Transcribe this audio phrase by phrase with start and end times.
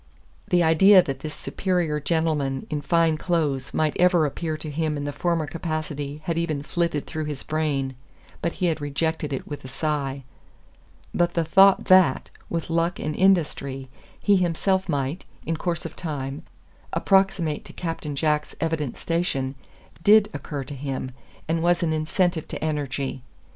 [0.47, 5.03] The idea that this superior gentleman in fine clothes might ever appear to him in
[5.03, 7.93] the former capacity had even flitted through his brain,
[8.41, 10.23] but he had rejected it with a sigh.
[11.13, 16.41] But the thought that, with luck and industry, he himself might, in course of time,
[16.93, 19.53] approximate to Captain Jack's evident station,
[20.03, 21.11] DID occur to him,
[21.47, 23.21] and was an incentive to energy.